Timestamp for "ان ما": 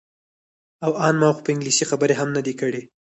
1.07-1.29